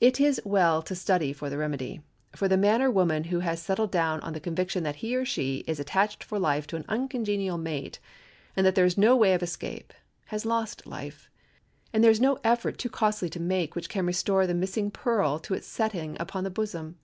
It 0.00 0.18
is 0.18 0.40
well 0.46 0.80
to 0.80 0.94
study 0.94 1.30
for 1.34 1.50
the 1.50 1.58
remedy, 1.58 2.00
for 2.34 2.48
the 2.48 2.56
man 2.56 2.80
or 2.80 2.90
woman 2.90 3.24
who 3.24 3.40
has 3.40 3.60
settled 3.60 3.90
down 3.92 4.18
on 4.20 4.32
the 4.32 4.40
conviction 4.40 4.82
that 4.84 4.96
he 5.04 5.14
or 5.14 5.26
she 5.26 5.56
is 5.66 5.78
attached 5.78 6.24
for 6.24 6.38
life 6.38 6.66
to 6.68 6.76
an 6.76 6.86
uncongenial 6.88 7.58
mate, 7.58 7.98
and 8.56 8.64
that 8.64 8.74
there 8.74 8.86
is 8.86 8.96
no 8.96 9.14
way 9.14 9.34
of 9.34 9.42
escape, 9.42 9.92
has 10.28 10.46
lost 10.46 10.86
life; 10.86 11.28
there 11.92 12.10
is 12.10 12.18
no 12.18 12.38
effort 12.42 12.78
too 12.78 12.88
costly 12.88 13.28
to 13.28 13.40
make 13.40 13.76
which 13.76 13.90
can 13.90 14.06
restore 14.06 14.46
the 14.46 14.54
missing 14.54 14.90
pearl 14.90 15.38
to 15.40 15.52
its 15.52 15.66
setting 15.66 16.16
upon 16.18 16.44
the 16.44 16.50
bosom. 16.50 16.96